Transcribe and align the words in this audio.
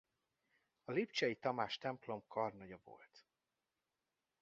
A 0.83 0.91
lipcsei 0.91 1.35
Tamás 1.39 1.77
templom 1.77 2.23
karnagya 2.27 2.79
volt. 2.83 3.25